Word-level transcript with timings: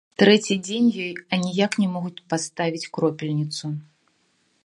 Трэці 0.21 0.55
дзень 0.67 0.87
ёй 1.05 1.09
аніяк 1.37 1.77
не 1.83 1.87
могуць 1.95 2.23
паставіць 2.33 2.89
кропельніцу. 2.99 3.65